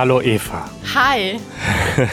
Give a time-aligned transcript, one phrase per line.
[0.00, 0.64] Hallo Eva.
[0.94, 1.38] Hi.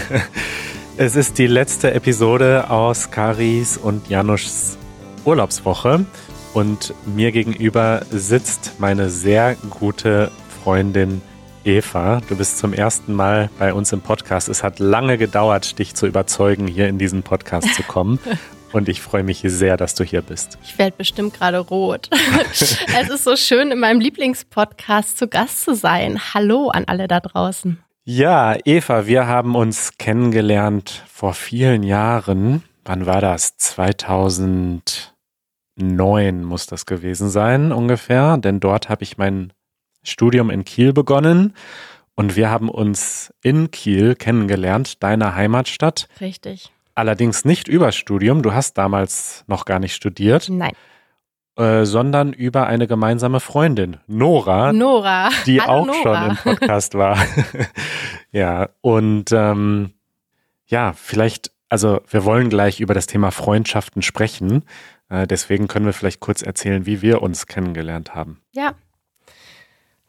[0.98, 4.78] es ist die letzte Episode aus Karis und Januschs
[5.24, 6.06] Urlaubswoche
[6.54, 10.32] und mir gegenüber sitzt meine sehr gute
[10.62, 11.22] Freundin
[11.64, 12.20] Eva.
[12.28, 14.50] Du bist zum ersten Mal bei uns im Podcast.
[14.50, 18.20] Es hat lange gedauert, dich zu überzeugen, hier in diesen Podcast zu kommen.
[18.74, 20.58] Und ich freue mich sehr, dass du hier bist.
[20.64, 22.10] Ich werde bestimmt gerade rot.
[22.52, 26.20] es ist so schön, in meinem Lieblingspodcast zu Gast zu sein.
[26.34, 27.80] Hallo an alle da draußen.
[28.10, 32.64] Ja, Eva, wir haben uns kennengelernt vor vielen Jahren.
[32.86, 33.58] Wann war das?
[33.58, 35.12] 2009
[36.42, 38.38] muss das gewesen sein, ungefähr.
[38.38, 39.52] Denn dort habe ich mein
[40.04, 41.54] Studium in Kiel begonnen.
[42.16, 46.08] Und wir haben uns in Kiel kennengelernt, deiner Heimatstadt.
[46.22, 46.72] Richtig.
[46.96, 50.48] Allerdings nicht über Studium, du hast damals noch gar nicht studiert.
[50.48, 50.72] Nein.
[51.58, 54.72] Äh, sondern über eine gemeinsame Freundin, Nora.
[54.74, 55.30] Nora.
[55.48, 56.02] Die Hallo, auch Nora.
[56.04, 57.18] schon im Podcast war.
[58.32, 59.94] ja, und ähm,
[60.68, 64.66] ja, vielleicht, also wir wollen gleich über das Thema Freundschaften sprechen.
[65.10, 68.40] Äh, deswegen können wir vielleicht kurz erzählen, wie wir uns kennengelernt haben.
[68.52, 68.74] Ja.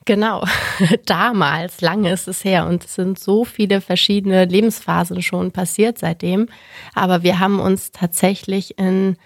[0.04, 0.44] Genau,
[1.06, 6.48] damals, lange ist es her und es sind so viele verschiedene Lebensphasen schon passiert seitdem.
[6.94, 9.16] Aber wir haben uns tatsächlich in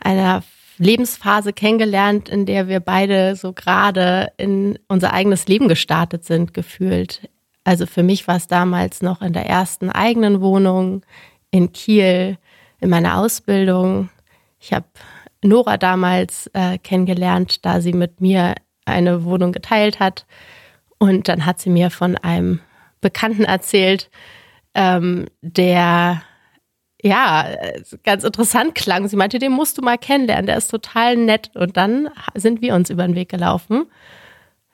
[0.00, 0.42] einer
[0.80, 7.28] Lebensphase kennengelernt, in der wir beide so gerade in unser eigenes Leben gestartet sind, gefühlt.
[7.64, 11.02] Also für mich war es damals noch in der ersten eigenen Wohnung
[11.50, 12.38] in Kiel,
[12.80, 14.08] in meiner Ausbildung.
[14.58, 14.86] Ich habe
[15.42, 18.54] Nora damals äh, kennengelernt, da sie mit mir
[18.86, 20.24] eine Wohnung geteilt hat.
[20.98, 22.60] Und dann hat sie mir von einem
[23.02, 24.10] Bekannten erzählt,
[24.74, 26.22] ähm, der
[27.02, 27.46] ja
[28.04, 29.08] ganz interessant klang.
[29.08, 31.50] Sie meinte, den musst du mal kennenlernen, der ist total nett.
[31.54, 33.86] Und dann sind wir uns über den Weg gelaufen.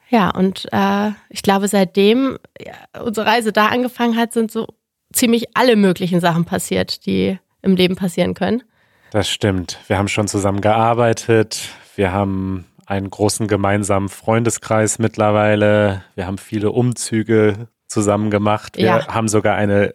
[0.09, 4.67] Ja, und äh, ich glaube, seitdem ja, unsere Reise da angefangen hat, sind so
[5.11, 8.63] ziemlich alle möglichen Sachen passiert, die im Leben passieren können.
[9.11, 9.79] Das stimmt.
[9.87, 11.69] Wir haben schon zusammen gearbeitet.
[11.95, 16.03] Wir haben einen großen gemeinsamen Freundeskreis mittlerweile.
[16.15, 18.77] Wir haben viele Umzüge zusammen gemacht.
[18.77, 19.07] Wir Ja.
[19.07, 19.93] haben sogar eine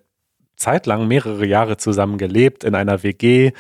[0.63, 3.51] Zeit lang mehrere Jahre zusammen gelebt in einer WG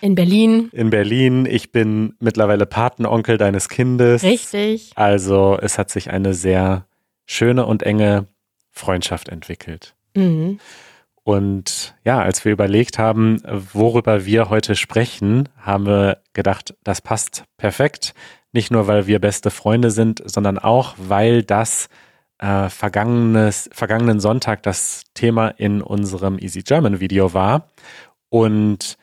[0.00, 0.70] In Berlin.
[0.72, 1.46] in Berlin.
[1.46, 4.22] Ich bin mittlerweile Patenonkel deines Kindes.
[4.22, 4.92] Richtig.
[4.94, 6.86] Also es hat sich eine sehr
[7.26, 8.26] schöne und enge
[8.70, 9.94] Freundschaft entwickelt.
[10.14, 10.58] Mhm.
[11.24, 13.42] Und ja, als wir überlegt haben,
[13.74, 18.14] worüber wir heute sprechen, haben wir gedacht, das passt perfekt.
[18.52, 21.90] Nicht nur, weil wir beste Freunde sind, sondern auch, weil das
[22.38, 27.68] äh, vergangenes, vergangenen Sonntag das Thema in unserem Easy German Video war.
[28.28, 28.96] Und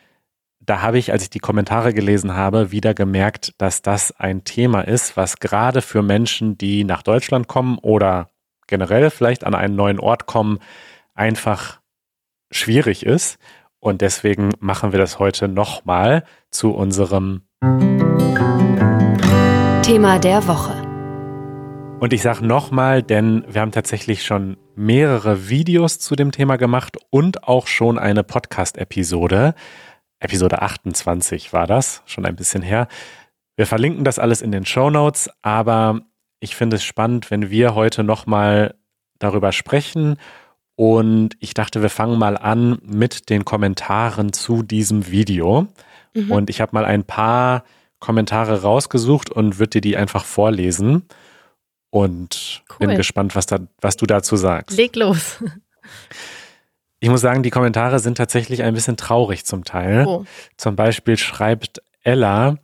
[0.59, 4.81] da habe ich, als ich die Kommentare gelesen habe, wieder gemerkt, dass das ein Thema
[4.81, 8.29] ist, was gerade für Menschen, die nach Deutschland kommen oder
[8.67, 10.59] generell vielleicht an einen neuen Ort kommen,
[11.13, 11.79] einfach
[12.51, 13.37] schwierig ist.
[13.79, 17.43] Und deswegen machen wir das heute nochmal zu unserem
[19.83, 20.84] Thema der Woche.
[21.99, 26.97] Und ich sage nochmal, denn wir haben tatsächlich schon mehrere Videos zu dem Thema gemacht
[27.09, 29.55] und auch schon eine Podcast-Episode.
[30.19, 32.87] Episode 28 war das, schon ein bisschen her.
[33.55, 36.01] Wir verlinken das alles in den Show Notes, aber
[36.41, 38.75] ich finde es spannend, wenn wir heute nochmal
[39.17, 40.17] darüber sprechen.
[40.75, 45.67] Und ich dachte, wir fangen mal an mit den Kommentaren zu diesem Video.
[46.13, 46.31] Mhm.
[46.31, 47.63] Und ich habe mal ein paar
[47.99, 51.03] Kommentare rausgesucht und würde dir die einfach vorlesen.
[51.95, 52.87] Und Cool.
[52.87, 54.75] bin gespannt, was, da, was du dazu sagst.
[54.77, 55.37] Leg los.
[56.99, 60.05] Ich muss sagen, die Kommentare sind tatsächlich ein bisschen traurig zum Teil.
[60.07, 60.25] Oh.
[60.57, 62.57] Zum Beispiel schreibt Ella,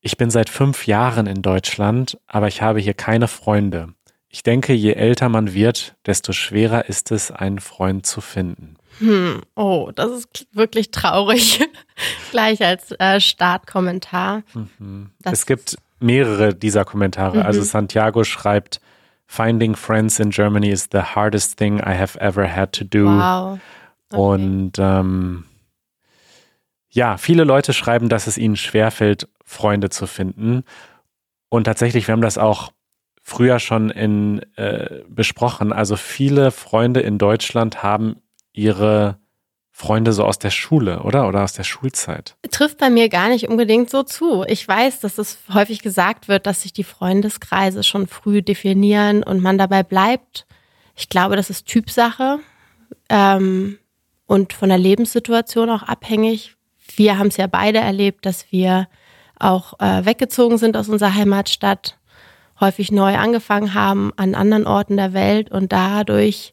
[0.00, 3.90] ich bin seit fünf Jahren in Deutschland, aber ich habe hier keine Freunde.
[4.28, 8.76] Ich denke, je älter man wird, desto schwerer ist es, einen Freund zu finden.
[8.98, 9.42] Hm.
[9.54, 11.60] oh, das ist wirklich traurig.
[12.32, 14.42] Gleich als äh, Startkommentar.
[15.20, 17.38] Das- es gibt mehrere dieser Kommentare.
[17.38, 17.46] Mhm.
[17.46, 18.80] Also Santiago schreibt,
[19.30, 23.04] Finding friends in Germany is the hardest thing I have ever had to do.
[23.04, 23.60] Wow.
[24.10, 24.20] Okay.
[24.20, 25.44] Und ähm,
[26.88, 30.64] ja, viele Leute schreiben, dass es ihnen schwerfällt, Freunde zu finden.
[31.50, 32.72] Und tatsächlich, wir haben das auch
[33.22, 35.74] früher schon in, äh, besprochen.
[35.74, 38.16] Also viele Freunde in Deutschland haben
[38.54, 39.18] ihre
[39.78, 41.28] Freunde so aus der Schule, oder?
[41.28, 42.34] Oder aus der Schulzeit.
[42.50, 44.42] Trifft bei mir gar nicht unbedingt so zu.
[44.48, 49.40] Ich weiß, dass es häufig gesagt wird, dass sich die Freundeskreise schon früh definieren und
[49.40, 50.46] man dabei bleibt.
[50.96, 52.40] Ich glaube, das ist Typsache
[53.08, 53.78] ähm,
[54.26, 56.56] und von der Lebenssituation auch abhängig.
[56.96, 58.88] Wir haben es ja beide erlebt, dass wir
[59.38, 61.98] auch äh, weggezogen sind aus unserer Heimatstadt
[62.58, 66.52] häufig neu angefangen haben an anderen Orten der Welt und dadurch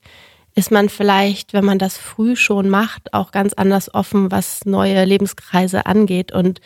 [0.55, 5.03] ist man vielleicht, wenn man das früh schon macht, auch ganz anders offen, was neue
[5.03, 6.31] Lebenskreise angeht.
[6.31, 6.61] Und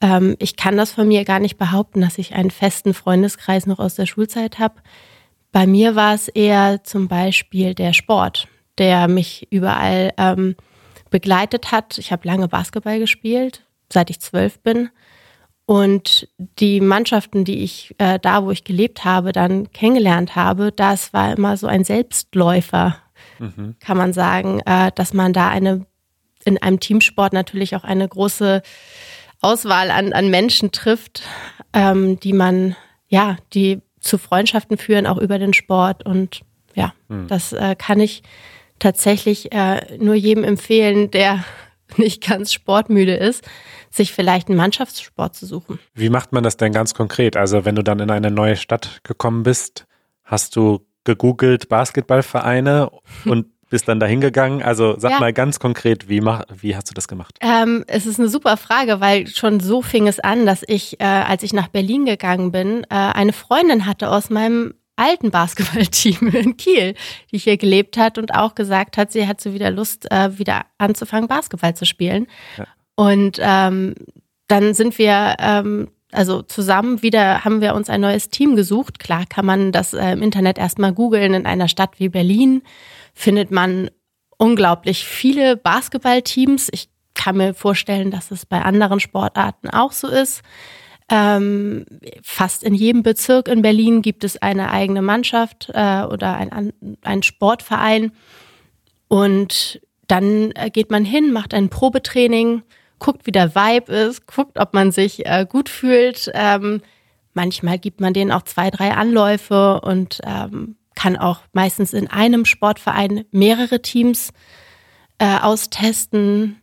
[0.00, 3.78] ähm, ich kann das von mir gar nicht behaupten, dass ich einen festen Freundeskreis noch
[3.78, 4.74] aus der Schulzeit habe.
[5.52, 10.56] Bei mir war es eher zum Beispiel der Sport, der mich überall ähm,
[11.10, 11.96] begleitet hat.
[11.98, 14.90] Ich habe lange Basketball gespielt, seit ich zwölf bin.
[15.64, 21.12] Und die Mannschaften, die ich äh, da, wo ich gelebt habe, dann kennengelernt habe, das
[21.12, 22.96] war immer so ein Selbstläufer
[23.38, 23.76] mhm.
[23.80, 25.86] kann man sagen, äh, dass man da eine
[26.44, 28.62] in einem Teamsport natürlich auch eine große
[29.40, 31.22] Auswahl an, an Menschen trifft,
[31.72, 32.76] ähm, die man,
[33.08, 36.04] ja, die zu Freundschaften führen, auch über den Sport.
[36.04, 36.40] Und
[36.74, 37.26] ja, mhm.
[37.28, 38.22] das äh, kann ich
[38.78, 41.44] tatsächlich äh, nur jedem empfehlen, der
[41.96, 43.44] nicht ganz sportmüde ist,
[43.90, 45.78] sich vielleicht einen Mannschaftssport zu suchen.
[45.94, 47.36] Wie macht man das denn ganz konkret?
[47.36, 49.86] Also wenn du dann in eine neue Stadt gekommen bist,
[50.24, 52.90] hast du gegoogelt Basketballvereine
[53.24, 54.62] und bist dann dahin gegangen.
[54.62, 55.20] Also sag ja.
[55.20, 57.34] mal ganz konkret, wie, mach, wie hast du das gemacht?
[57.40, 61.04] Ähm, es ist eine super Frage, weil schon so fing es an, dass ich, äh,
[61.04, 66.56] als ich nach Berlin gegangen bin, äh, eine Freundin hatte aus meinem alten Basketballteam in
[66.58, 66.94] Kiel,
[67.32, 70.66] die hier gelebt hat und auch gesagt hat, sie hat so wieder Lust, äh, wieder
[70.76, 72.26] anzufangen, Basketball zu spielen.
[72.58, 72.66] Ja.
[72.96, 73.94] Und ähm,
[74.48, 78.98] dann sind wir ähm, also zusammen wieder haben wir uns ein neues Team gesucht.
[78.98, 81.34] Klar kann man das äh, im Internet erstmal googeln.
[81.34, 82.62] In einer Stadt wie Berlin
[83.14, 83.90] findet man
[84.38, 86.68] unglaublich viele Basketballteams.
[86.72, 90.42] Ich kann mir vorstellen, dass es bei anderen Sportarten auch so ist.
[91.10, 91.84] Ähm,
[92.22, 96.72] fast in jedem Bezirk in Berlin gibt es eine eigene Mannschaft äh, oder ein,
[97.02, 98.12] ein Sportverein.
[99.08, 102.62] Und dann äh, geht man hin, macht ein Probetraining
[102.98, 106.30] guckt, wie der Vibe ist, guckt, ob man sich äh, gut fühlt.
[106.34, 106.82] Ähm,
[107.34, 112.44] manchmal gibt man denen auch zwei, drei Anläufe und ähm, kann auch meistens in einem
[112.44, 114.32] Sportverein mehrere Teams
[115.18, 116.60] äh, austesten.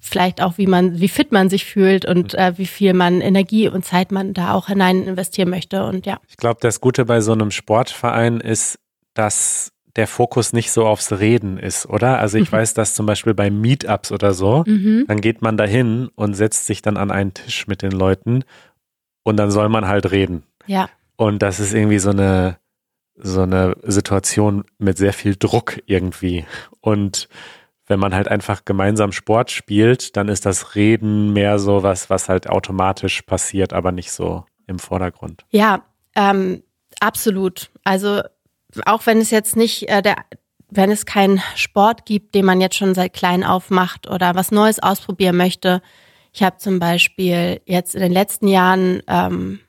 [0.00, 3.68] Vielleicht auch, wie man, wie fit man sich fühlt und äh, wie viel man Energie
[3.68, 5.84] und Zeit man da auch hinein investieren möchte.
[5.84, 6.20] Und ja.
[6.28, 8.78] Ich glaube, das Gute bei so einem Sportverein ist,
[9.14, 12.18] dass der Fokus nicht so aufs Reden ist, oder?
[12.18, 12.56] Also ich mhm.
[12.56, 15.04] weiß, dass zum Beispiel bei Meetups oder so, mhm.
[15.08, 18.44] dann geht man dahin und setzt sich dann an einen Tisch mit den Leuten
[19.22, 20.44] und dann soll man halt reden.
[20.66, 20.88] Ja.
[21.16, 22.58] Und das ist irgendwie so eine,
[23.16, 26.46] so eine Situation mit sehr viel Druck irgendwie.
[26.80, 27.28] Und
[27.86, 32.28] wenn man halt einfach gemeinsam Sport spielt, dann ist das Reden mehr so was, was
[32.28, 35.44] halt automatisch passiert, aber nicht so im Vordergrund.
[35.50, 35.82] Ja,
[36.14, 36.62] ähm,
[37.00, 37.70] absolut.
[37.82, 38.22] Also
[38.86, 40.16] auch wenn es jetzt nicht äh, der,
[40.70, 44.50] wenn es keinen Sport gibt, den man jetzt schon seit klein auf macht oder was
[44.52, 45.82] Neues ausprobieren möchte.
[46.32, 49.60] Ich habe zum Beispiel jetzt in den letzten Jahren ähm,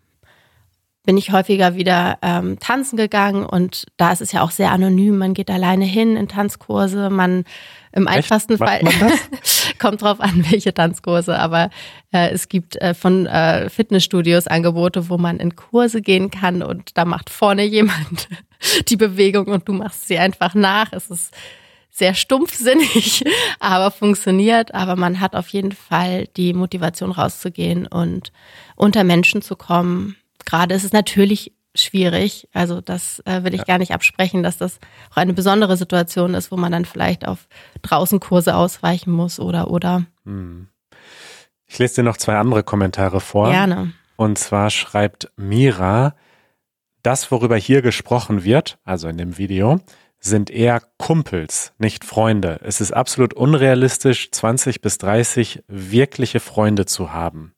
[1.03, 5.17] bin ich häufiger wieder ähm, tanzen gegangen und da ist es ja auch sehr anonym.
[5.17, 7.45] Man geht alleine hin in Tanzkurse, man
[7.91, 8.81] im einfachsten Fall
[9.81, 11.69] kommt drauf an, welche Tanzkurse, aber
[12.13, 16.97] äh, es gibt äh, von äh, Fitnessstudios Angebote, wo man in Kurse gehen kann und
[16.97, 18.29] da macht vorne jemand
[18.87, 20.93] die Bewegung und du machst sie einfach nach.
[20.93, 21.33] Es ist
[21.89, 23.23] sehr stumpfsinnig,
[23.59, 24.73] aber funktioniert.
[24.73, 28.31] Aber man hat auf jeden Fall die Motivation rauszugehen und
[28.75, 30.15] unter Menschen zu kommen
[30.45, 32.47] gerade ist es natürlich schwierig.
[32.53, 33.65] Also das äh, will ich ja.
[33.65, 34.79] gar nicht absprechen, dass das
[35.11, 37.47] auch eine besondere Situation ist, wo man dann vielleicht auf
[37.81, 40.05] draußen Kurse ausweichen muss oder oder.
[40.25, 40.67] Hm.
[41.67, 43.49] Ich lese dir noch zwei andere Kommentare vor.
[43.49, 43.93] Gerne.
[44.17, 46.15] Und zwar schreibt Mira,
[47.01, 49.79] das, worüber hier gesprochen wird, also in dem Video,
[50.19, 52.59] sind eher Kumpels, nicht Freunde.
[52.63, 57.53] Es ist absolut unrealistisch, 20 bis 30 wirkliche Freunde zu haben.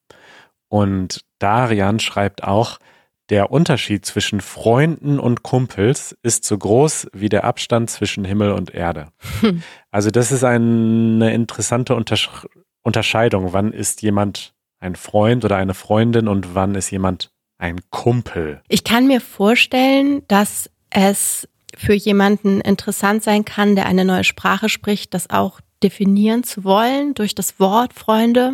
[0.70, 2.80] Und Darian schreibt auch,
[3.34, 8.76] der Unterschied zwischen Freunden und Kumpels ist so groß wie der Abstand zwischen Himmel und
[8.76, 9.08] Erde.
[9.42, 9.64] Hm.
[9.90, 12.30] Also das ist eine interessante Untersch
[12.84, 13.52] Unterscheidung.
[13.52, 18.62] Wann ist jemand ein Freund oder eine Freundin und wann ist jemand ein Kumpel?
[18.68, 24.70] Ich kann mir vorstellen, dass es für jemanden interessant sein kann, der eine neue Sprache
[24.70, 28.52] spricht, das auch definieren zu wollen durch das Wort Freunde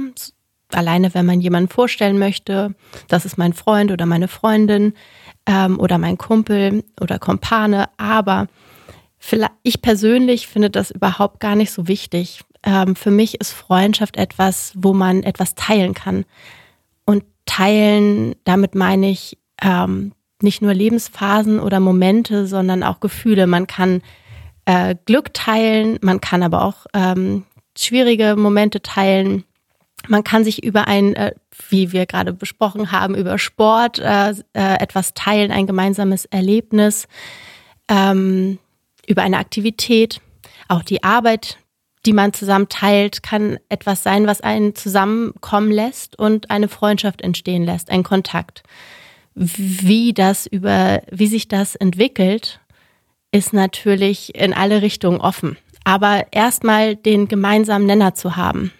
[0.73, 2.75] alleine wenn man jemanden vorstellen möchte,
[3.07, 4.93] das ist mein Freund oder meine Freundin
[5.45, 8.47] ähm, oder mein Kumpel oder Kompane, aber
[9.63, 12.41] ich persönlich finde das überhaupt gar nicht so wichtig.
[12.63, 16.23] Ähm, für mich ist Freundschaft etwas, wo man etwas teilen kann.
[17.05, 23.45] Und teilen, damit meine ich ähm, nicht nur Lebensphasen oder Momente, sondern auch Gefühle.
[23.45, 24.01] Man kann
[24.65, 27.43] äh, Glück teilen, man kann aber auch ähm,
[27.77, 29.43] schwierige Momente teilen
[30.08, 31.34] Man kann sich über ein, äh,
[31.70, 37.08] wie wir gerade besprochen haben, über Sport äh, äh, etwas teilen, ein gemeinsames Erlebnis,
[37.89, 38.60] ähm,
[39.08, 40.22] über eine Aktivität.
[40.68, 41.58] Auch die Arbeit,
[42.06, 47.63] die man zusammen teilt, kann etwas sein, was einen zusammenkommen lässt und eine Freundschaft entstehen
[47.63, 48.63] lässt, ein Kontakt.
[49.36, 52.60] Wie das über, wie sich das entwickelt,
[53.32, 55.58] ist natürlich in alle Richtungen offen.
[55.84, 58.72] Aber erstmal den gemeinsamen Nenner zu haben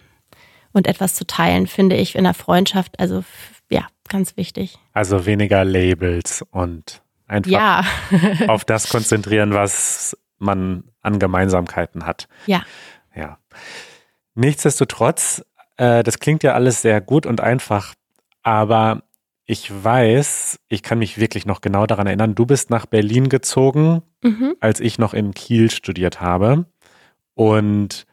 [0.80, 3.24] und etwas zu teilen, finde ich in der Freundschaft, also
[3.70, 4.80] ja, ganz wichtig.
[4.94, 7.86] Also weniger Labels und einfach Ja,
[8.48, 12.28] auf das konzentrieren, was man an Gemeinsamkeiten hat.
[12.48, 12.64] ja.
[13.16, 13.38] Ja.
[14.36, 15.44] Nichtsdestotrotz,
[15.78, 17.94] äh, das klingt ja alles sehr gut und einfach,
[18.44, 19.04] aber
[19.46, 24.04] ich weiß, ich kann mich wirklich noch genau daran erinnern, du bist nach Berlin gezogen,
[24.22, 24.56] Mhm.
[24.60, 26.66] als ich noch in Kiel studiert habe.
[27.36, 28.06] Und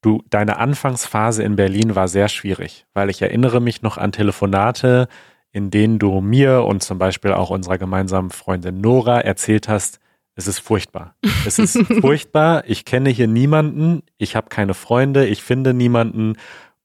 [0.00, 5.08] du, deine Anfangsphase in Berlin war sehr schwierig, weil ich erinnere mich noch an Telefonate,
[5.52, 10.00] in denen du mir und zum Beispiel auch unserer gemeinsamen Freundin Nora erzählt hast,
[10.36, 11.14] es ist furchtbar.
[11.44, 12.62] Es ist furchtbar.
[12.66, 14.02] Ich kenne hier niemanden.
[14.16, 15.26] Ich habe keine Freunde.
[15.26, 16.36] Ich finde niemanden.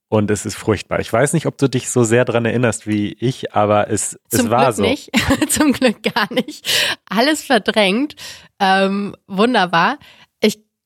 [0.08, 1.00] Und es ist furchtbar.
[1.00, 4.38] Ich weiß nicht, ob du dich so sehr daran erinnerst wie ich, aber es, es
[4.38, 4.82] Zum war Glück so.
[4.82, 5.10] nicht.
[5.48, 6.98] Zum Glück gar nicht.
[7.08, 8.14] Alles verdrängt.
[8.60, 9.98] Ähm, wunderbar.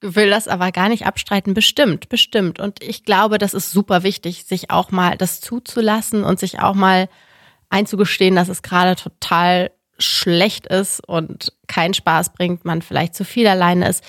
[0.00, 1.54] Will das aber gar nicht abstreiten.
[1.54, 2.59] Bestimmt, bestimmt.
[2.59, 6.75] Und ich glaube, das ist super wichtig, sich auch mal das zuzulassen und sich auch
[6.75, 7.09] mal
[7.69, 13.47] einzugestehen, dass es gerade total schlecht ist und keinen Spaß bringt, man vielleicht zu viel
[13.47, 14.02] alleine ist.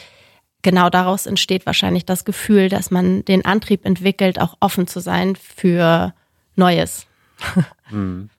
[0.61, 5.35] Genau daraus entsteht wahrscheinlich das Gefühl, dass man den Antrieb entwickelt, auch offen zu sein
[5.35, 6.13] für
[6.55, 7.07] Neues
[7.89, 8.29] Hm.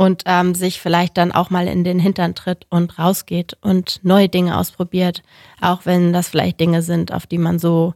[0.00, 4.30] Und ähm, sich vielleicht dann auch mal in den Hintern tritt und rausgeht und neue
[4.30, 5.22] Dinge ausprobiert,
[5.60, 7.92] auch wenn das vielleicht Dinge sind, auf die man so,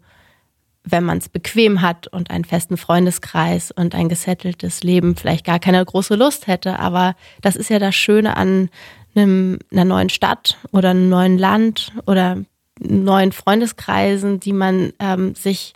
[0.83, 5.59] wenn man es bequem hat und einen festen Freundeskreis und ein gesetteltes Leben vielleicht gar
[5.59, 6.79] keine große Lust hätte.
[6.79, 8.69] Aber das ist ja das Schöne an
[9.15, 12.37] einem, einer neuen Stadt oder einem neuen Land oder
[12.81, 15.73] neuen Freundeskreisen, die man ähm, sich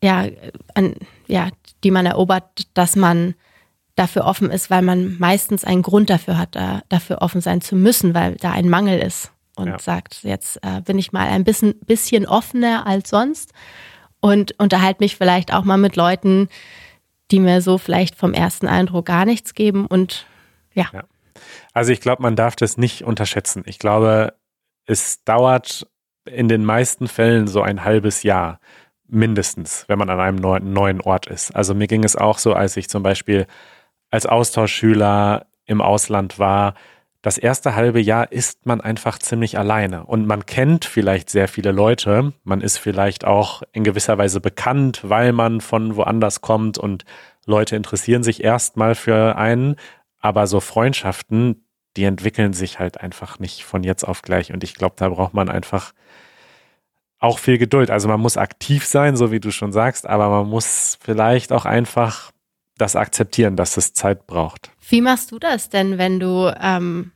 [0.00, 0.24] ja,
[0.74, 0.94] an,
[1.26, 1.48] ja,
[1.82, 3.34] die man erobert, dass man
[3.98, 7.76] dafür offen ist, weil man meistens einen Grund dafür hat, da, dafür offen sein zu
[7.76, 9.78] müssen, weil da ein Mangel ist und Ja.
[9.78, 13.52] sagt, jetzt äh, bin ich mal ein bisschen, bisschen offener als sonst
[14.20, 16.48] und unterhalte mich vielleicht auch mal mit Leuten,
[17.30, 20.26] die mir so vielleicht vom ersten Eindruck gar nichts geben und
[20.74, 21.04] ja, Ja.
[21.72, 23.62] Also ich glaube, man darf das nicht unterschätzen.
[23.66, 24.34] Ich glaube,
[24.86, 25.86] es dauert
[26.24, 28.58] in den meisten Fällen so ein halbes Jahr
[29.06, 31.54] mindestens, wenn man an einem neuen, neuen Ort ist.
[31.54, 33.46] Also mir ging es auch so, als ich zum Beispiel
[34.10, 36.74] als Austauschschüler im Ausland war.
[37.20, 41.72] Das erste halbe Jahr ist man einfach ziemlich alleine und man kennt vielleicht sehr viele
[41.72, 42.32] Leute.
[42.44, 47.04] Man ist vielleicht auch in gewisser Weise bekannt, weil man von woanders kommt und
[47.44, 49.76] Leute interessieren sich erstmal für einen.
[50.20, 51.64] Aber so Freundschaften,
[51.96, 54.52] die entwickeln sich halt einfach nicht von jetzt auf gleich.
[54.52, 55.92] Und ich glaube, da braucht man einfach
[57.18, 57.90] auch viel Geduld.
[57.90, 61.64] Also man muss aktiv sein, so wie du schon sagst, aber man muss vielleicht auch
[61.64, 62.30] einfach
[62.78, 64.70] das akzeptieren, dass es Zeit braucht.
[64.88, 67.12] Wie machst du das denn, wenn du ähm,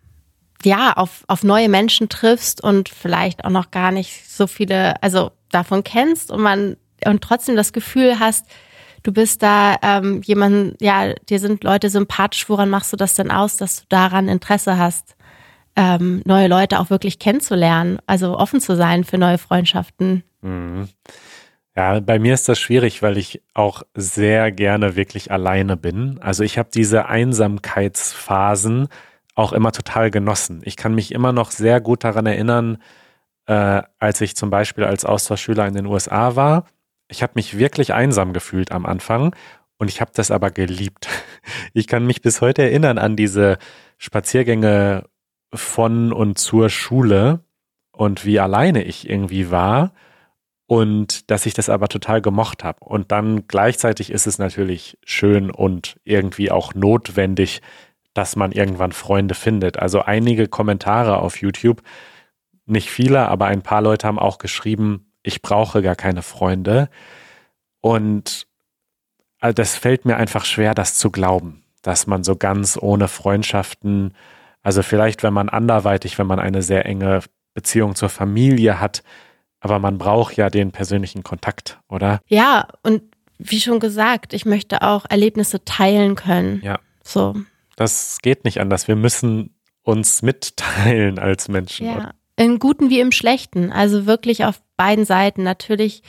[0.64, 5.30] ja auf, auf neue Menschen triffst und vielleicht auch noch gar nicht so viele, also
[5.50, 8.46] davon kennst und man und trotzdem das Gefühl hast,
[9.02, 13.30] du bist da ähm, jemand, ja, dir sind Leute sympathisch, woran machst du das denn
[13.30, 15.16] aus, dass du daran Interesse hast,
[15.74, 20.22] ähm, neue Leute auch wirklich kennenzulernen, also offen zu sein für neue Freundschaften?
[20.42, 20.88] Mhm.
[21.74, 26.18] Ja, bei mir ist das schwierig, weil ich auch sehr gerne wirklich alleine bin.
[26.20, 28.88] Also ich habe diese Einsamkeitsphasen
[29.34, 30.60] auch immer total genossen.
[30.64, 32.76] Ich kann mich immer noch sehr gut daran erinnern,
[33.46, 36.66] äh, als ich zum Beispiel als Austauschschüler in den USA war.
[37.08, 39.34] Ich habe mich wirklich einsam gefühlt am Anfang
[39.78, 41.08] und ich habe das aber geliebt.
[41.74, 43.58] Ich kann mich bis heute erinnern an diese
[43.98, 45.04] Spaziergänge
[45.52, 47.40] von und zur Schule
[47.92, 49.92] und wie alleine ich irgendwie war
[50.72, 52.82] und dass ich das aber total gemocht habe.
[52.82, 57.60] Und dann gleichzeitig ist es natürlich schön und irgendwie auch notwendig,
[58.14, 59.78] dass man irgendwann Freunde findet.
[59.78, 61.82] Also einige Kommentare auf YouTube,
[62.64, 66.88] nicht viele, aber ein paar Leute haben auch geschrieben, ich brauche gar keine Freunde.
[67.82, 68.46] Und
[69.40, 74.14] also das fällt mir einfach schwer, das zu glauben, dass man so ganz ohne Freundschaften,
[74.62, 77.20] also vielleicht, wenn man anderweitig, wenn man eine sehr enge
[77.52, 79.02] Beziehung zur Familie hat,
[79.62, 82.20] aber man braucht ja den persönlichen Kontakt, oder?
[82.26, 83.02] Ja, und
[83.38, 86.60] wie schon gesagt, ich möchte auch Erlebnisse teilen können.
[86.64, 86.80] Ja.
[87.04, 87.36] So,
[87.76, 88.88] Das geht nicht anders.
[88.88, 91.86] Wir müssen uns mitteilen als Menschen.
[91.86, 93.72] Ja, im Guten wie im Schlechten.
[93.72, 95.44] Also wirklich auf beiden Seiten.
[95.44, 96.02] Natürlich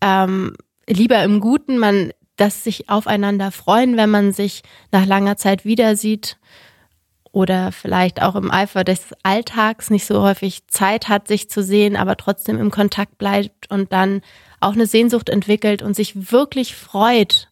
[0.00, 0.54] ähm,
[0.88, 5.94] lieber im Guten, man dass sich aufeinander freuen, wenn man sich nach langer Zeit wieder
[5.94, 6.36] sieht
[7.34, 11.96] oder vielleicht auch im Eifer des Alltags nicht so häufig Zeit hat, sich zu sehen,
[11.96, 14.22] aber trotzdem im Kontakt bleibt und dann
[14.60, 17.48] auch eine Sehnsucht entwickelt und sich wirklich freut,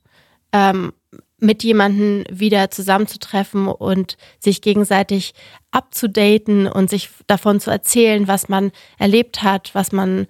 [0.53, 0.93] ähm,
[1.39, 5.35] mit jemandem wieder zusammenzutreffen und sich gegenseitig
[5.73, 10.29] abzudaten und sich davon zu erzählen, was man erlebt hat, was man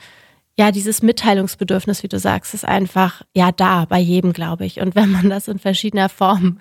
[0.58, 4.80] ja, dieses Mitteilungsbedürfnis, wie du sagst, ist einfach ja da bei jedem, glaube ich.
[4.80, 6.60] Und wenn man das in verschiedener Form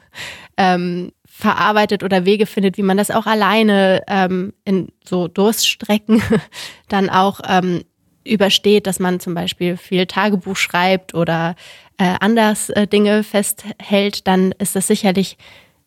[0.55, 6.21] ähm, verarbeitet oder Wege findet, wie man das auch alleine ähm, in so Durststrecken
[6.87, 7.83] dann auch ähm,
[8.23, 11.55] übersteht, dass man zum Beispiel viel Tagebuch schreibt oder
[11.97, 15.35] äh, anders äh, Dinge festhält, dann ist das sicherlich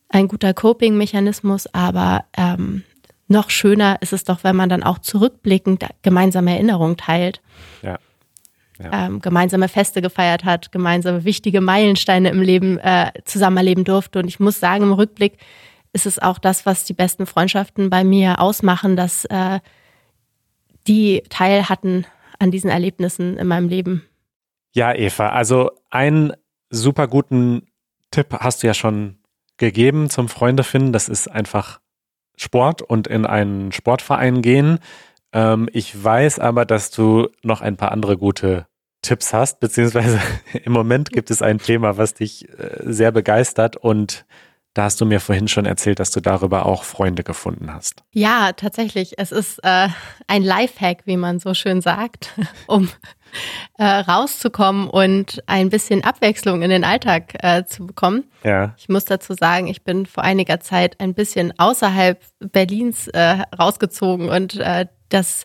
[0.09, 2.83] ein guter Coping-Mechanismus, aber ähm,
[3.29, 7.41] noch schöner ist es doch, wenn man dann auch zurückblickend gemeinsame Erinnerungen teilt.
[7.83, 7.99] Ja.
[8.83, 9.07] Ja.
[9.07, 14.19] Ähm, gemeinsame Feste gefeiert hat, gemeinsame wichtige Meilensteine im Leben äh, zusammen erleben durfte.
[14.19, 15.39] Und ich muss sagen, im Rückblick
[15.93, 19.61] ist es auch das, was die besten Freundschaften bei mir ausmachen, dass äh,
[20.89, 22.05] die Teil hatten
[22.39, 24.03] an diesen Erlebnissen in meinem Leben.
[24.73, 26.33] Ja, Eva, also einen
[26.69, 27.69] super guten
[28.11, 29.19] Tipp hast du ja schon
[29.57, 30.93] gegeben zum Freunde finden.
[30.93, 31.81] Das ist einfach
[32.37, 34.81] Sport und in einen Sportverein gehen.
[35.35, 38.67] Ähm, ich weiß aber, dass du noch ein paar andere gute
[39.03, 40.19] Tipps hast, beziehungsweise
[40.65, 44.25] im Moment gibt es ein Thema, was dich äh, sehr begeistert und
[44.75, 48.03] da hast du mir vorhin schon erzählt, dass du darüber auch Freunde gefunden hast.
[48.11, 49.15] Ja, tatsächlich.
[49.19, 49.89] Es ist äh,
[50.27, 52.33] ein Lifehack, wie man so schön sagt,
[52.67, 52.89] um
[53.79, 58.25] äh, rauszukommen und ein bisschen Abwechslung in den Alltag äh, zu bekommen.
[58.43, 58.75] Ja.
[58.77, 64.29] Ich muss dazu sagen, ich bin vor einiger Zeit ein bisschen außerhalb Berlins äh, rausgezogen
[64.29, 65.45] und äh, das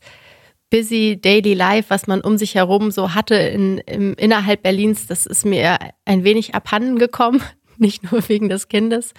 [0.70, 5.26] busy daily life, was man um sich herum so hatte in, im, innerhalb Berlins, das
[5.26, 7.42] ist mir ein wenig abhanden gekommen
[7.80, 9.14] nicht nur wegen des Kindes,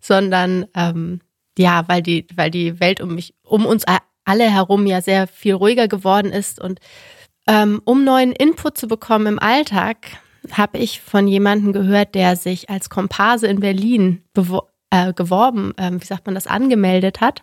[0.00, 1.20] sondern ähm,
[1.58, 3.84] ja, weil die, weil die Welt um mich, um uns
[4.24, 6.60] alle herum ja sehr viel ruhiger geworden ist.
[6.60, 6.80] Und
[7.46, 9.98] ähm, um neuen Input zu bekommen im Alltag,
[10.50, 14.22] habe ich von jemandem gehört, der sich als Komparse in Berlin
[14.90, 17.42] äh, geworben, äh, wie sagt man das, angemeldet hat.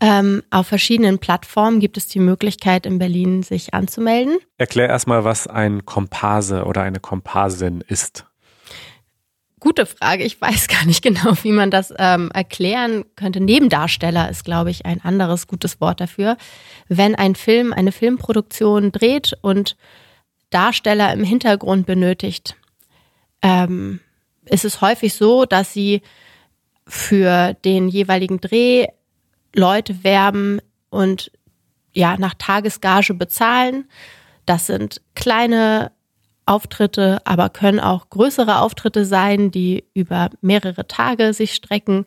[0.00, 4.38] Ähm, auf verschiedenen Plattformen gibt es die Möglichkeit, in Berlin sich anzumelden.
[4.56, 8.26] Erklär erstmal, was ein Komparse oder eine Komparsin ist.
[9.60, 10.24] Gute Frage.
[10.24, 13.40] Ich weiß gar nicht genau, wie man das ähm, erklären könnte.
[13.40, 16.36] Nebendarsteller ist, glaube ich, ein anderes gutes Wort dafür.
[16.88, 19.76] Wenn ein Film, eine Filmproduktion dreht und
[20.50, 22.56] Darsteller im Hintergrund benötigt,
[23.42, 24.00] ähm,
[24.46, 26.02] ist es häufig so, dass sie
[26.86, 28.86] für den jeweiligen Dreh
[29.54, 31.30] Leute werben und
[31.92, 33.88] ja nach Tagesgage bezahlen.
[34.46, 35.92] Das sind kleine
[36.48, 42.06] Auftritte, aber können auch größere Auftritte sein, die über mehrere Tage sich strecken.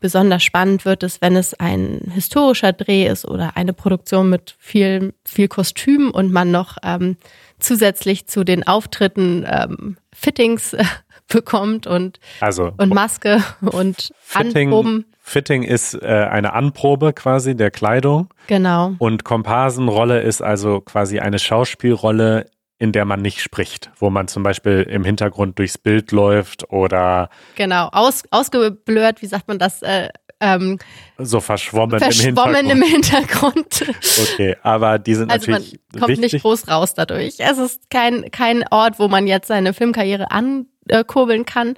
[0.00, 5.12] Besonders spannend wird es, wenn es ein historischer Dreh ist oder eine Produktion mit viel,
[5.26, 7.18] viel Kostüm und man noch ähm,
[7.58, 10.84] zusätzlich zu den Auftritten ähm, Fittings äh,
[11.28, 15.04] bekommt und, also, und Maske und Fitting, Anproben.
[15.20, 18.32] Fitting ist äh, eine Anprobe quasi der Kleidung.
[18.46, 18.94] Genau.
[18.98, 22.46] Und Komparsenrolle ist also quasi eine Schauspielrolle
[22.80, 27.28] in der man nicht spricht, wo man zum Beispiel im Hintergrund durchs Bild läuft oder
[27.54, 29.82] genau aus, ausgeblurrt, wie sagt man das?
[29.82, 30.08] Äh,
[30.40, 30.78] ähm,
[31.18, 33.82] so verschwommen, verschwommen im, Hintergrund.
[33.82, 34.32] im Hintergrund.
[34.32, 36.32] Okay, aber die sind also natürlich man kommt wichtig.
[36.32, 37.34] nicht groß raus dadurch.
[37.38, 41.74] Es ist kein kein Ort, wo man jetzt seine Filmkarriere ankurbeln kann,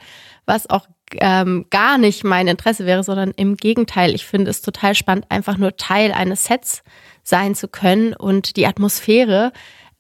[0.46, 0.86] was auch
[1.18, 4.14] ähm, gar nicht mein Interesse wäre, sondern im Gegenteil.
[4.14, 6.84] Ich finde es total spannend, einfach nur Teil eines Sets
[7.24, 9.52] sein zu können und die Atmosphäre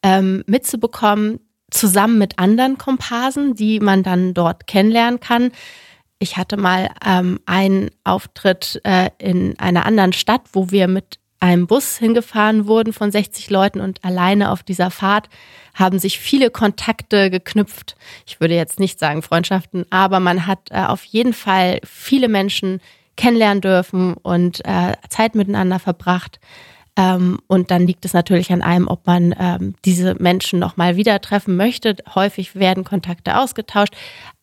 [0.02, 5.52] ähm, mitzubekommen, zusammen mit anderen Komparsen, die man dann dort kennenlernen kann.
[6.18, 11.66] Ich hatte mal ähm, einen Auftritt äh, in einer anderen Stadt, wo wir mit einem
[11.66, 15.28] Bus hingefahren wurden von 60 Leuten und alleine auf dieser Fahrt
[15.74, 17.96] haben sich viele Kontakte geknüpft.
[18.26, 22.80] Ich würde jetzt nicht sagen Freundschaften, aber man hat äh, auf jeden Fall viele Menschen
[23.16, 26.38] kennenlernen dürfen und äh, Zeit miteinander verbracht.
[26.96, 31.20] Ähm, und dann liegt es natürlich an einem, ob man ähm, diese Menschen nochmal wieder
[31.20, 31.96] treffen möchte.
[32.14, 33.94] Häufig werden Kontakte ausgetauscht,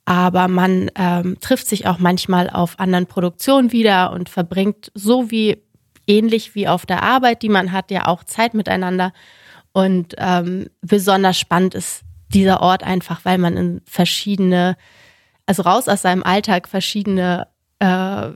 [0.06, 5.62] aber man ähm, trifft sich auch manchmal auf anderen Produktionen wieder und verbringt so wie
[6.08, 9.14] ähnlich wie auf der Arbeit, die man hat, ja auch Zeit miteinander.
[9.72, 12.02] Und ähm, besonders spannend ist
[12.34, 14.76] dieser Ort einfach, weil man in verschiedene,
[15.46, 18.30] also raus aus seinem Alltag verschiedene äh,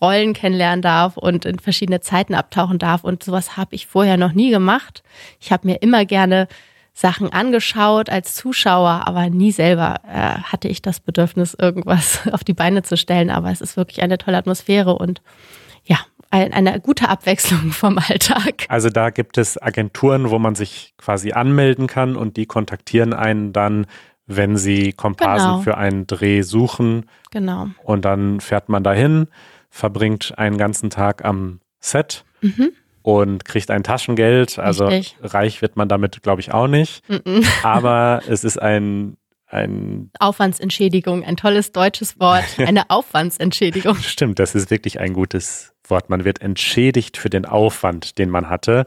[0.00, 3.04] Rollen kennenlernen darf und in verschiedene Zeiten abtauchen darf.
[3.04, 5.02] Und sowas habe ich vorher noch nie gemacht.
[5.40, 6.48] Ich habe mir immer gerne
[6.94, 12.54] Sachen angeschaut als Zuschauer, aber nie selber äh, hatte ich das Bedürfnis, irgendwas auf die
[12.54, 13.30] Beine zu stellen.
[13.30, 15.22] Aber es ist wirklich eine tolle Atmosphäre und
[15.84, 15.98] ja,
[16.30, 18.66] ein, eine gute Abwechslung vom Alltag.
[18.68, 23.52] Also da gibt es Agenturen, wo man sich quasi anmelden kann und die kontaktieren einen
[23.52, 23.86] dann,
[24.26, 25.62] wenn sie Komparsen genau.
[25.62, 27.06] für einen Dreh suchen.
[27.30, 27.68] Genau.
[27.84, 29.28] Und dann fährt man dahin,
[29.72, 32.24] verbringt einen ganzen Tag am Set.
[32.42, 34.58] Mhm und kriegt ein Taschengeld.
[34.58, 35.16] Also Richtig.
[35.22, 37.02] reich wird man damit, glaube ich, auch nicht.
[37.08, 39.16] Mm Aber es ist ein,
[39.48, 43.96] ein Aufwandsentschädigung, ein tolles deutsches Wort, eine Aufwandsentschädigung.
[43.96, 46.10] Stimmt, das ist wirklich ein gutes Wort.
[46.10, 48.86] Man wird entschädigt für den Aufwand, den man hatte.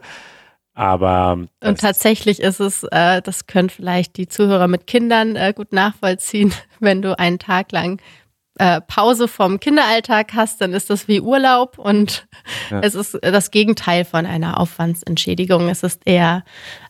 [0.72, 5.72] Aber und tatsächlich ist es, äh, das können vielleicht die Zuhörer mit Kindern äh, gut
[5.72, 8.00] nachvollziehen, wenn du einen Tag lang
[8.58, 12.26] äh, Pause vom Kinderalltag hast, dann ist das wie Urlaub und
[12.70, 12.80] ja.
[12.80, 15.68] es ist das Gegenteil von einer Aufwandsentschädigung.
[15.68, 16.44] Es ist eher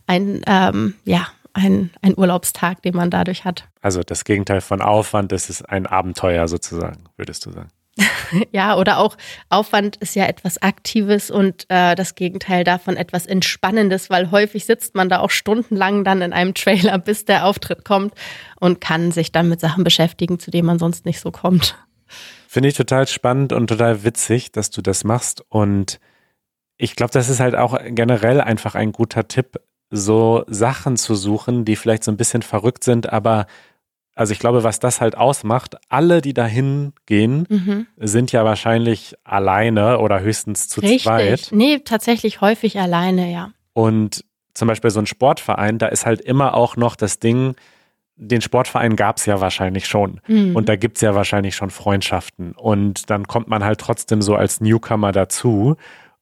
[0.06, 3.64] ein, ähm, ja, ein, ein Urlaubstag, den man dadurch hat.
[3.80, 7.70] Also das Gegenteil von Aufwand, das ist ein Abenteuer sozusagen, würdest du sagen.
[8.52, 9.16] ja, oder auch
[9.48, 14.94] Aufwand ist ja etwas Aktives und äh, das Gegenteil davon etwas Entspannendes, weil häufig sitzt
[14.94, 18.14] man da auch stundenlang dann in einem Trailer, bis der Auftritt kommt
[18.60, 21.76] und kann sich dann mit Sachen beschäftigen, zu denen man sonst nicht so kommt.
[22.48, 25.44] Finde ich total spannend und total witzig, dass du das machst.
[25.48, 25.98] Und
[26.76, 31.64] ich glaube, das ist halt auch generell einfach ein guter Tipp, so Sachen zu suchen,
[31.64, 33.46] die vielleicht so ein bisschen verrückt sind, aber
[34.16, 37.86] also ich glaube, was das halt ausmacht, alle, die dahin gehen, mhm.
[37.98, 41.04] sind ja wahrscheinlich alleine oder höchstens zu Richtig.
[41.04, 41.48] zweit.
[41.52, 43.52] Nee, tatsächlich häufig alleine, ja.
[43.74, 44.24] Und
[44.54, 47.56] zum Beispiel so ein Sportverein, da ist halt immer auch noch das Ding,
[48.16, 50.22] den Sportverein gab es ja wahrscheinlich schon.
[50.26, 50.56] Mhm.
[50.56, 52.52] Und da gibt es ja wahrscheinlich schon Freundschaften.
[52.52, 55.76] Und dann kommt man halt trotzdem so als Newcomer dazu.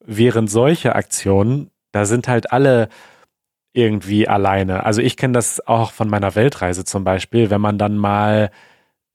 [0.05, 2.89] Während solche Aktionen, da sind halt alle
[3.75, 4.87] irgendwie alleine.
[4.87, 8.51] Also ich kenne das auch von meiner Weltreise zum Beispiel, wenn man dann mal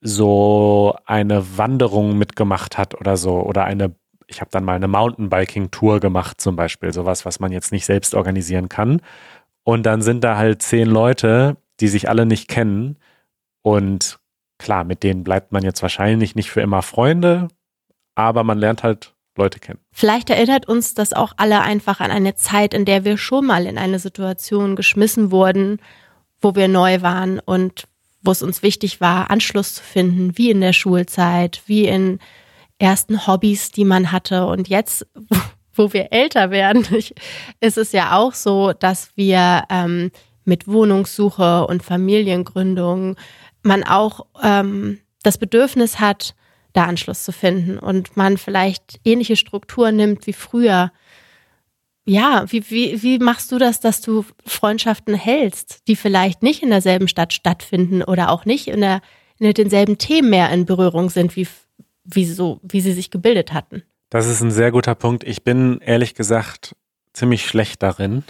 [0.01, 3.95] so eine Wanderung mitgemacht hat oder so oder eine,
[4.27, 8.13] ich habe dann mal eine Mountainbiking-Tour gemacht zum Beispiel, sowas, was man jetzt nicht selbst
[8.13, 9.01] organisieren kann.
[9.63, 12.97] Und dann sind da halt zehn Leute, die sich alle nicht kennen
[13.61, 14.19] und
[14.57, 17.47] klar, mit denen bleibt man jetzt wahrscheinlich nicht für immer Freunde,
[18.15, 19.79] aber man lernt halt Leute kennen.
[19.91, 23.65] Vielleicht erinnert uns das auch alle einfach an eine Zeit, in der wir schon mal
[23.65, 25.79] in eine Situation geschmissen wurden,
[26.41, 27.87] wo wir neu waren und
[28.21, 32.19] wo es uns wichtig war, Anschluss zu finden, wie in der Schulzeit, wie in
[32.77, 34.45] ersten Hobbys, die man hatte.
[34.45, 35.07] Und jetzt,
[35.73, 36.85] wo wir älter werden,
[37.59, 40.11] ist es ja auch so, dass wir ähm,
[40.45, 43.15] mit Wohnungssuche und Familiengründung
[43.61, 46.33] man auch ähm, das Bedürfnis hat,
[46.73, 50.91] da Anschluss zu finden und man vielleicht ähnliche Strukturen nimmt wie früher.
[52.05, 56.69] Ja, wie, wie, wie machst du das, dass du Freundschaften hältst, die vielleicht nicht in
[56.69, 59.01] derselben Stadt stattfinden oder auch nicht in, der,
[59.37, 61.47] in denselben Themen mehr in Berührung sind, wie,
[62.03, 63.83] wie, so, wie sie sich gebildet hatten?
[64.09, 65.23] Das ist ein sehr guter Punkt.
[65.23, 66.75] Ich bin ehrlich gesagt
[67.13, 68.23] ziemlich schlecht darin.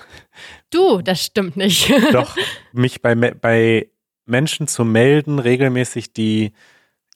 [0.71, 1.91] Du, das stimmt nicht.
[2.11, 2.35] Doch,
[2.73, 3.89] mich bei, bei
[4.25, 6.53] Menschen zu melden, regelmäßig, die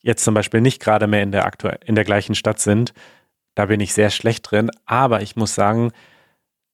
[0.04, 2.94] jetzt zum Beispiel nicht gerade mehr in der, aktuell, in der gleichen Stadt sind,
[3.56, 4.70] da bin ich sehr schlecht drin.
[4.86, 5.92] Aber ich muss sagen,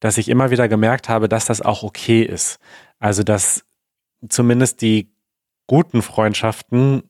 [0.00, 2.58] dass ich immer wieder gemerkt habe, dass das auch okay ist.
[2.98, 3.64] Also, dass
[4.28, 5.10] zumindest die
[5.66, 7.04] guten Freundschaften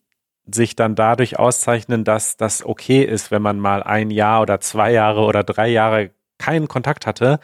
[0.53, 4.93] sich dann dadurch auszeichnen, dass das okay ist, wenn man mal ein Jahr oder zwei
[4.93, 7.39] Jahre oder drei Jahre keinen Kontakt hatte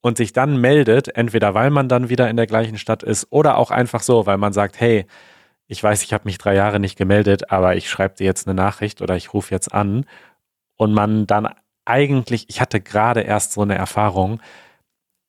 [0.00, 3.56] und sich dann meldet, entweder weil man dann wieder in der gleichen Stadt ist oder
[3.56, 5.06] auch einfach so, weil man sagt, hey,
[5.72, 8.54] ich weiß, ich habe mich drei Jahre nicht gemeldet, aber ich schreibe dir jetzt eine
[8.54, 10.04] Nachricht oder ich rufe jetzt an
[10.76, 11.48] und man dann
[11.86, 14.40] eigentlich, ich hatte gerade erst so eine Erfahrung,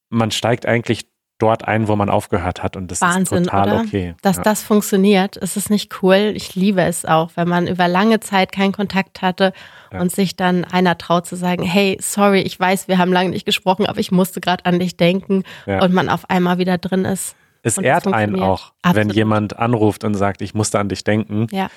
[0.09, 1.07] man steigt eigentlich
[1.39, 3.81] dort ein, wo man aufgehört hat und das Wahnsinn, ist total oder?
[3.81, 4.15] okay.
[4.21, 4.43] Dass ja.
[4.43, 6.33] das funktioniert, ist es nicht cool.
[6.35, 9.53] Ich liebe es auch, wenn man über lange Zeit keinen Kontakt hatte
[9.93, 10.01] ja.
[10.01, 13.45] und sich dann einer traut zu sagen, hey, sorry, ich weiß, wir haben lange nicht
[13.45, 15.81] gesprochen, aber ich musste gerade an dich denken ja.
[15.81, 17.35] und man auf einmal wieder drin ist.
[17.63, 19.07] Es ehrt einen auch, Absolut.
[19.07, 21.47] wenn jemand anruft und sagt, ich musste an dich denken.
[21.51, 21.69] Ja.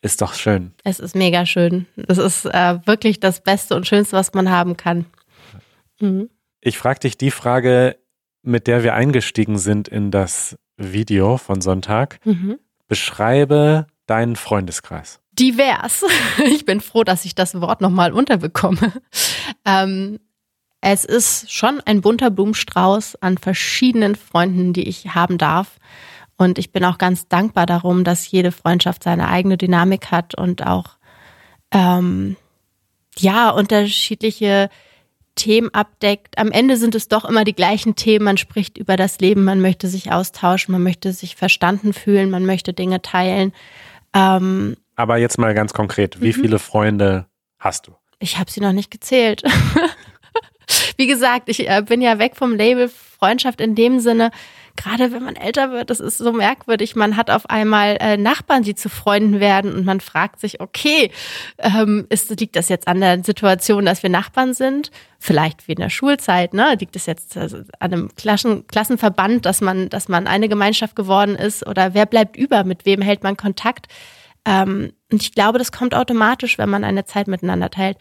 [0.00, 0.72] Ist doch schön.
[0.84, 1.86] Es ist mega schön.
[2.08, 5.06] Es ist äh, wirklich das Beste und Schönste, was man haben kann.
[6.00, 6.30] Mhm.
[6.60, 7.96] Ich frage dich die Frage,
[8.42, 12.20] mit der wir eingestiegen sind in das Video von Sonntag.
[12.24, 12.58] Mhm.
[12.86, 15.20] Beschreibe deinen Freundeskreis.
[15.32, 16.04] Divers.
[16.46, 18.92] Ich bin froh, dass ich das Wort nochmal unterbekomme.
[19.64, 20.18] Ähm,
[20.80, 25.78] es ist schon ein bunter Blumenstrauß an verschiedenen Freunden, die ich haben darf.
[26.36, 30.64] Und ich bin auch ganz dankbar darum, dass jede Freundschaft seine eigene Dynamik hat und
[30.64, 30.90] auch
[31.72, 32.36] ähm,
[33.16, 34.70] ja unterschiedliche
[35.34, 36.38] Themen abdeckt.
[36.38, 38.24] Am Ende sind es doch immer die gleichen Themen.
[38.24, 42.46] Man spricht über das Leben, man möchte sich austauschen, man möchte sich verstanden fühlen, man
[42.46, 43.52] möchte Dinge teilen.
[44.14, 46.40] Ähm, Aber jetzt mal ganz konkret, wie mhm.
[46.40, 47.26] viele Freunde
[47.58, 47.92] hast du?
[48.20, 49.42] Ich habe sie noch nicht gezählt.
[50.98, 54.32] Wie gesagt, ich äh, bin ja weg vom Label Freundschaft in dem Sinne,
[54.74, 56.96] gerade wenn man älter wird, das ist so merkwürdig.
[56.96, 61.12] Man hat auf einmal äh, Nachbarn, die zu Freunden werden und man fragt sich, okay,
[61.58, 64.90] ähm, ist, liegt das jetzt an der Situation, dass wir Nachbarn sind?
[65.20, 66.76] Vielleicht wie in der Schulzeit, ne?
[66.78, 71.36] Liegt es jetzt also, an einem Klassen, Klassenverband, dass man, dass man eine Gemeinschaft geworden
[71.36, 71.64] ist?
[71.64, 72.64] Oder wer bleibt über?
[72.64, 73.86] Mit wem hält man Kontakt?
[74.44, 77.98] Ähm, und ich glaube, das kommt automatisch, wenn man eine Zeit miteinander teilt.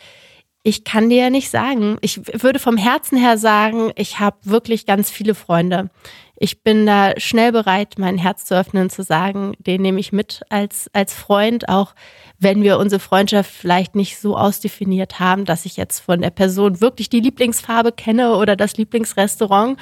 [0.68, 1.96] Ich kann dir ja nicht sagen.
[2.02, 5.90] Ich würde vom Herzen her sagen, ich habe wirklich ganz viele Freunde.
[6.36, 10.42] Ich bin da schnell bereit, mein Herz zu öffnen, zu sagen, den nehme ich mit
[10.50, 11.96] als, als Freund, auch
[12.38, 16.82] wenn wir unsere Freundschaft vielleicht nicht so ausdefiniert haben, dass ich jetzt von der Person
[16.82, 19.80] wirklich die Lieblingsfarbe kenne oder das Lieblingsrestaurant.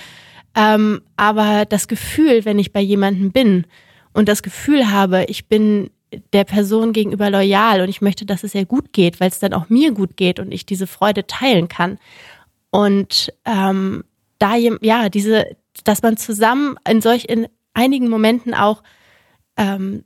[0.53, 3.65] Ähm, aber das Gefühl, wenn ich bei jemandem bin
[4.13, 5.89] und das Gefühl habe, ich bin
[6.33, 9.53] der Person gegenüber loyal und ich möchte, dass es ihr gut geht, weil es dann
[9.53, 11.97] auch mir gut geht und ich diese Freude teilen kann.
[12.71, 14.03] Und ähm,
[14.39, 15.45] da ja diese,
[15.83, 18.83] dass man zusammen in solch in einigen Momenten auch
[19.57, 20.03] ähm,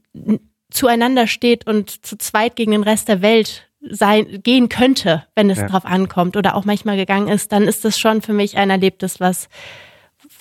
[0.70, 5.60] zueinander steht und zu zweit gegen den Rest der Welt sein gehen könnte, wenn es
[5.60, 5.68] ja.
[5.68, 9.20] darauf ankommt oder auch manchmal gegangen ist, dann ist das schon für mich ein Erlebtes,
[9.20, 9.48] was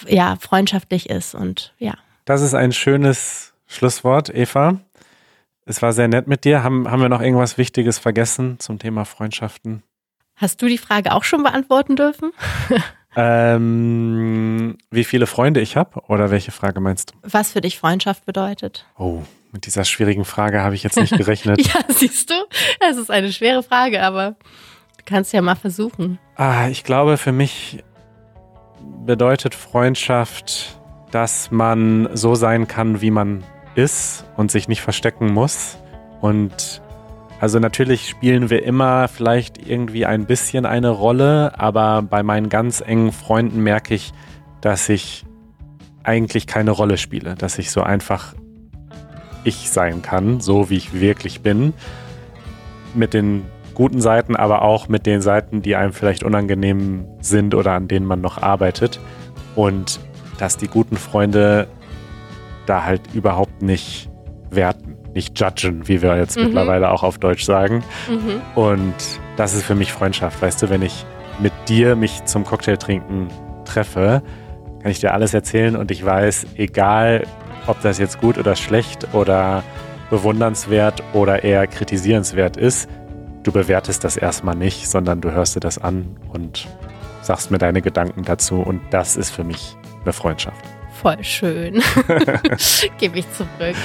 [0.06, 1.94] ja freundschaftlich ist und ja.
[2.24, 4.80] Das ist ein schönes Schlusswort, Eva.
[5.68, 6.64] Es war sehr nett mit dir.
[6.64, 9.82] Haben, haben wir noch irgendwas Wichtiges vergessen zum Thema Freundschaften?
[10.34, 12.32] Hast du die Frage auch schon beantworten dürfen?
[13.16, 17.18] ähm, wie viele Freunde ich habe oder welche Frage meinst du?
[17.22, 18.86] Was für dich Freundschaft bedeutet?
[18.96, 21.60] Oh, mit dieser schwierigen Frage habe ich jetzt nicht gerechnet.
[21.74, 22.34] ja, siehst du,
[22.88, 24.36] es ist eine schwere Frage, aber
[24.96, 26.18] du kannst ja mal versuchen.
[26.36, 27.84] Ah, ich glaube, für mich
[29.04, 35.78] bedeutet Freundschaft, dass man so sein kann, wie man ist und sich nicht verstecken muss.
[36.20, 36.82] Und
[37.40, 42.80] also natürlich spielen wir immer vielleicht irgendwie ein bisschen eine Rolle, aber bei meinen ganz
[42.80, 44.12] engen Freunden merke ich,
[44.60, 45.24] dass ich
[46.02, 48.34] eigentlich keine Rolle spiele, dass ich so einfach
[49.44, 51.74] ich sein kann, so wie ich wirklich bin.
[52.94, 57.72] Mit den guten Seiten, aber auch mit den Seiten, die einem vielleicht unangenehm sind oder
[57.72, 58.98] an denen man noch arbeitet.
[59.54, 60.00] Und
[60.38, 61.68] dass die guten Freunde
[62.68, 64.10] da halt überhaupt nicht
[64.50, 66.44] werten, nicht judgen, wie wir jetzt mhm.
[66.44, 67.82] mittlerweile auch auf Deutsch sagen.
[68.08, 68.40] Mhm.
[68.54, 68.94] Und
[69.36, 70.40] das ist für mich Freundschaft.
[70.40, 71.04] Weißt du, wenn ich
[71.38, 73.28] mit dir mich zum Cocktail trinken
[73.64, 74.22] treffe,
[74.82, 77.26] kann ich dir alles erzählen und ich weiß, egal
[77.66, 79.62] ob das jetzt gut oder schlecht oder
[80.10, 82.88] bewundernswert oder eher kritisierenswert ist,
[83.42, 86.66] du bewertest das erstmal nicht, sondern du hörst dir das an und
[87.22, 90.64] sagst mir deine Gedanken dazu und das ist für mich eine Freundschaft.
[91.00, 91.82] Voll schön.
[92.98, 93.76] Gebe ich zurück.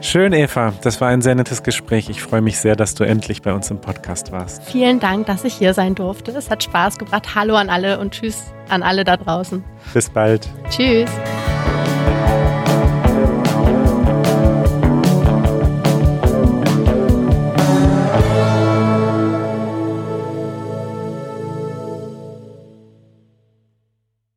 [0.00, 0.74] Schön, Eva.
[0.82, 2.10] Das war ein sehr nettes Gespräch.
[2.10, 4.62] Ich freue mich sehr, dass du endlich bei uns im Podcast warst.
[4.64, 6.30] Vielen Dank, dass ich hier sein durfte.
[6.32, 7.34] Es hat Spaß gebracht.
[7.34, 9.64] Hallo an alle und tschüss an alle da draußen.
[9.92, 10.48] Bis bald.
[10.68, 11.10] Tschüss.